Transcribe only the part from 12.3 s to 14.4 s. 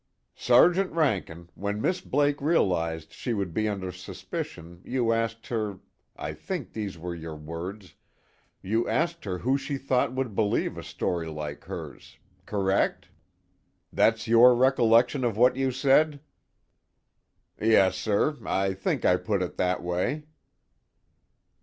Correct? that's